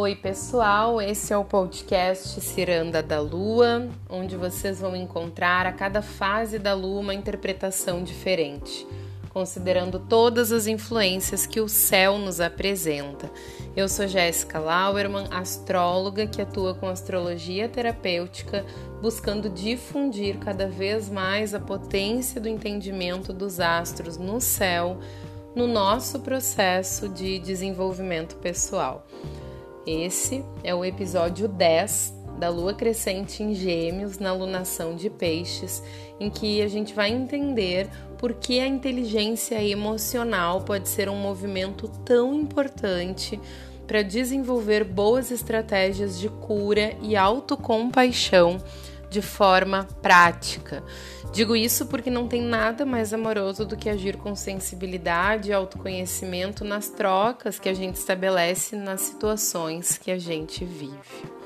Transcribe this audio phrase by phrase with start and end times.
[0.00, 6.00] Oi, pessoal, esse é o podcast Ciranda da Lua, onde vocês vão encontrar a cada
[6.00, 8.86] fase da lua uma interpretação diferente,
[9.30, 13.28] considerando todas as influências que o céu nos apresenta.
[13.76, 18.64] Eu sou Jéssica Lauerman, astróloga que atua com astrologia terapêutica,
[19.02, 24.96] buscando difundir cada vez mais a potência do entendimento dos astros no céu
[25.56, 29.04] no nosso processo de desenvolvimento pessoal.
[29.86, 35.82] Esse é o episódio 10 da lua crescente em Gêmeos na lunação de Peixes,
[36.20, 41.88] em que a gente vai entender por que a inteligência emocional pode ser um movimento
[42.04, 43.40] tão importante
[43.86, 48.58] para desenvolver boas estratégias de cura e autocompaixão
[49.10, 50.82] de forma prática.
[51.32, 56.64] Digo isso porque não tem nada mais amoroso do que agir com sensibilidade e autoconhecimento
[56.64, 61.38] nas trocas que a gente estabelece nas situações que a gente vive.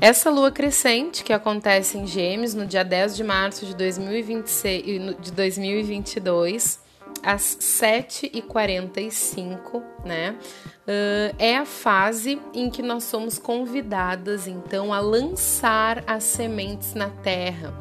[0.00, 5.30] Essa lua crescente, que acontece em Gêmeos no dia 10 de março de, 2026, de
[5.30, 6.80] 2022,
[7.22, 10.36] às 7h45, né?
[10.82, 17.08] Uh, é a fase em que nós somos convidadas, então, a lançar as sementes na
[17.08, 17.72] terra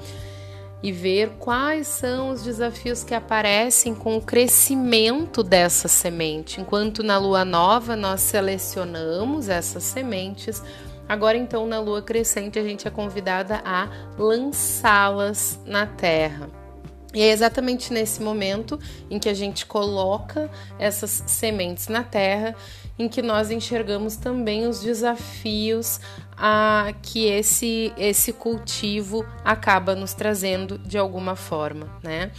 [0.82, 6.62] e ver quais são os desafios que aparecem com o crescimento dessa semente.
[6.62, 10.64] Enquanto na lua nova nós selecionamos essas sementes,
[11.08, 16.59] agora então na lua crescente a gente é convidada a lançá-las na terra.
[17.14, 18.80] E é exatamente nesse momento
[19.10, 22.56] em que a gente coloca essas sementes na terra,
[23.00, 26.00] em que nós enxergamos também os desafios
[26.38, 32.32] a que esse esse cultivo acaba nos trazendo de alguma forma, né?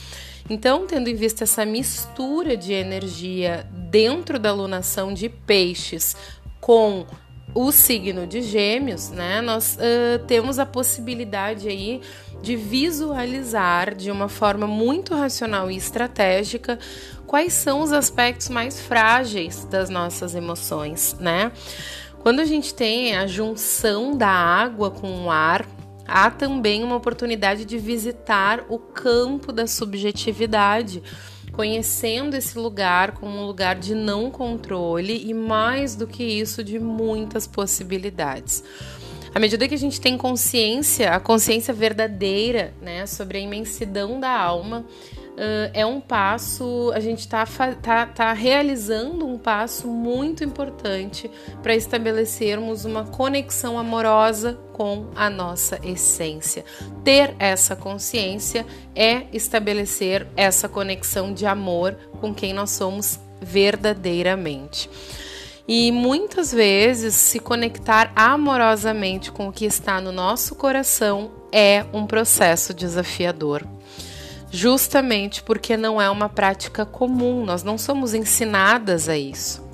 [0.49, 6.17] Então, tendo em vista essa mistura de energia dentro da lunação de peixes
[6.61, 7.07] com
[7.55, 9.41] o signo de Gêmeos, né?
[9.41, 12.01] Nós uh, temos a possibilidade aí
[12.43, 16.79] de visualizar de uma forma muito racional e estratégica
[17.27, 21.53] quais são os aspectos mais frágeis das nossas emoções, né?
[22.21, 25.67] Quando a gente tem a junção da água com o ar,
[26.07, 31.03] há também uma oportunidade de visitar o campo da subjetividade,
[31.53, 36.79] conhecendo esse lugar como um lugar de não controle e mais do que isso, de
[36.79, 38.63] muitas possibilidades.
[39.33, 44.31] À medida que a gente tem consciência, a consciência verdadeira, né, sobre a imensidão da
[44.31, 47.47] alma, uh, é um passo, a gente está
[47.81, 51.31] tá, tá realizando um passo muito importante
[51.63, 56.65] para estabelecermos uma conexão amorosa com a nossa essência.
[57.05, 58.67] Ter essa consciência
[58.97, 64.91] é estabelecer essa conexão de amor com quem nós somos verdadeiramente.
[65.73, 72.09] E muitas vezes se conectar amorosamente com o que está no nosso coração é um
[72.09, 73.65] processo desafiador.
[74.51, 79.70] Justamente porque não é uma prática comum, nós não somos ensinadas a isso.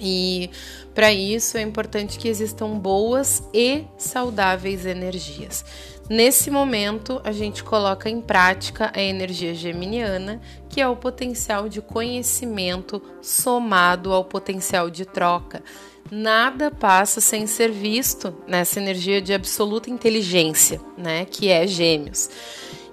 [0.00, 0.50] E
[0.94, 5.64] para isso é importante que existam boas e saudáveis energias.
[6.08, 11.80] Nesse momento, a gente coloca em prática a energia geminiana, que é o potencial de
[11.80, 15.62] conhecimento somado ao potencial de troca.
[16.10, 22.28] Nada passa sem ser visto nessa energia de absoluta inteligência, né, que é Gêmeos.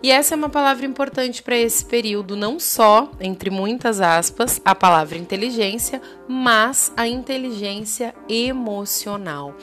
[0.02, 4.76] E essa é uma palavra importante para esse período, não só, entre muitas aspas, a
[4.76, 9.56] palavra inteligência, mas a inteligência emocional.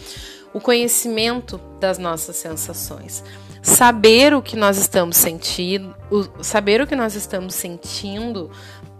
[0.52, 3.22] O conhecimento das nossas sensações
[3.64, 5.96] saber o que nós estamos sentindo,
[6.42, 8.50] saber o que nós estamos sentindo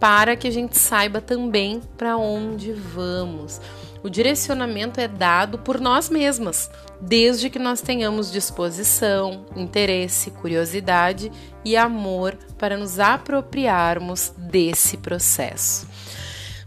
[0.01, 3.61] para que a gente saiba também para onde vamos.
[4.05, 6.71] O direcionamento é dado por nós mesmas,
[7.01, 11.33] desde que nós tenhamos disposição, interesse, curiosidade
[11.65, 15.89] e amor para nos apropriarmos desse processo.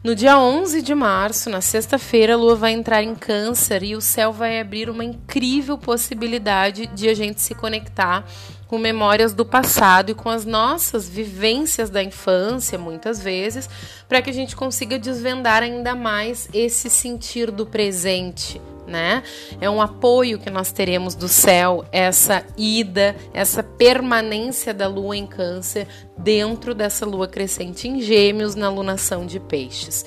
[0.07, 3.99] No dia 11 de março, na sexta-feira, a lua vai entrar em Câncer e o
[3.99, 8.25] céu vai abrir uma incrível possibilidade de a gente se conectar
[8.69, 13.69] com memórias do passado e com as nossas vivências da infância, muitas vezes,
[14.07, 19.21] para que a gente consiga desvendar ainda mais esse sentir do presente, né?
[19.59, 25.27] É um apoio que nós teremos do céu, essa ida, essa permanência da lua em
[25.27, 25.87] Câncer
[26.17, 30.05] dentro dessa lua crescente em Gêmeos na lunação de Peixes.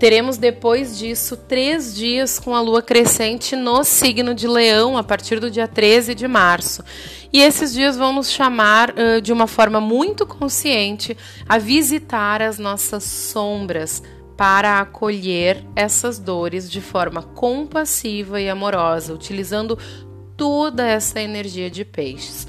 [0.00, 5.38] Teremos depois disso três dias com a lua crescente no signo de Leão, a partir
[5.38, 6.82] do dia 13 de março.
[7.30, 11.14] E esses dias vão nos chamar uh, de uma forma muito consciente
[11.46, 14.02] a visitar as nossas sombras
[14.40, 19.78] para acolher essas dores de forma compassiva e amorosa, utilizando
[20.34, 22.48] toda essa energia de peixes.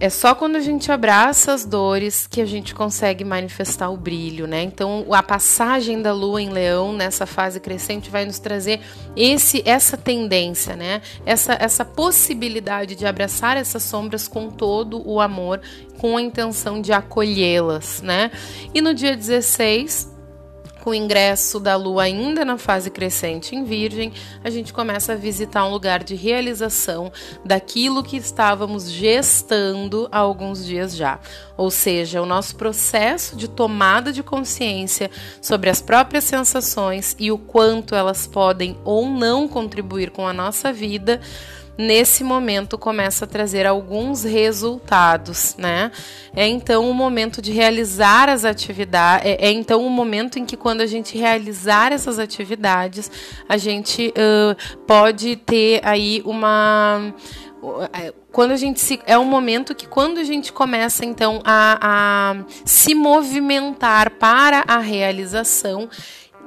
[0.00, 4.48] É só quando a gente abraça as dores que a gente consegue manifestar o brilho,
[4.48, 4.60] né?
[4.60, 8.80] Então, a passagem da lua em leão nessa fase crescente vai nos trazer
[9.14, 11.00] esse essa tendência, né?
[11.24, 15.60] Essa essa possibilidade de abraçar essas sombras com todo o amor,
[15.98, 18.32] com a intenção de acolhê-las, né?
[18.74, 20.15] E no dia 16,
[20.86, 24.12] com o ingresso da lua ainda na fase crescente em Virgem,
[24.44, 27.10] a gente começa a visitar um lugar de realização
[27.44, 31.18] daquilo que estávamos gestando há alguns dias já.
[31.56, 35.10] Ou seja, o nosso processo de tomada de consciência
[35.42, 40.72] sobre as próprias sensações e o quanto elas podem ou não contribuir com a nossa
[40.72, 41.20] vida
[41.78, 45.90] nesse momento começa a trazer alguns resultados, né?
[46.34, 50.56] É então o momento de realizar as atividades, é, é então o momento em que
[50.56, 53.10] quando a gente realizar essas atividades,
[53.48, 57.14] a gente uh, pode ter aí uma
[58.30, 62.44] quando a gente se é um momento que quando a gente começa então a, a
[62.64, 65.88] se movimentar para a realização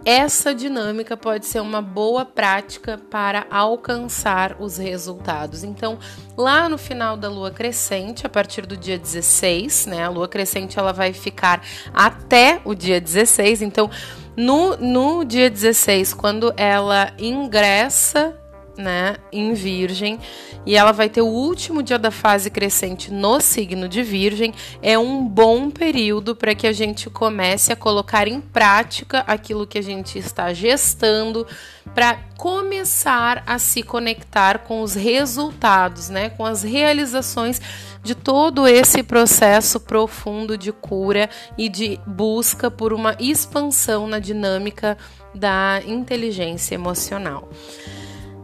[0.06, 5.63] essa dinâmica pode ser uma boa prática para alcançar os resultados.
[5.63, 6.00] Então,
[6.38, 10.04] lá no final da lua crescente, a partir do dia 16, né?
[10.04, 11.62] A lua crescente ela vai ficar
[11.94, 13.62] até o dia 16.
[13.62, 13.90] Então,
[14.36, 18.38] no, no dia 16, quando ela ingressa
[18.80, 20.18] né, em Virgem,
[20.66, 24.54] e ela vai ter o último dia da fase crescente no signo de Virgem.
[24.81, 29.78] É um bom período para que a gente comece a colocar em prática aquilo que
[29.78, 31.46] a gente está gestando
[31.94, 37.62] para começar a se conectar com os resultados, né, com as realizações
[38.02, 44.98] de todo esse processo profundo de cura e de busca por uma expansão na dinâmica
[45.36, 47.50] da inteligência emocional.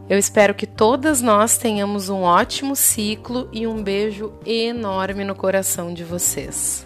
[0.08, 5.92] Eu espero que todas nós tenhamos um ótimo ciclo e um beijo enorme no coração
[5.92, 6.85] de vocês.